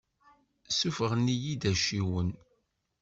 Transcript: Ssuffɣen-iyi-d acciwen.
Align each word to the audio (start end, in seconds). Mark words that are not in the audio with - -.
Ssuffɣen-iyi-d 0.69 1.63
acciwen. 1.71 2.29